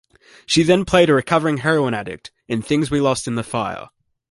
She 0.47 0.63
then 0.63 0.83
played 0.83 1.11
a 1.11 1.13
recovering 1.13 1.57
heroin 1.57 1.93
addict 1.93 2.31
in 2.47 2.63
"Things 2.63 2.89
We 2.89 2.99
Lost 2.99 3.27
in 3.27 3.35
the 3.35 3.43
Fire". 3.43 3.89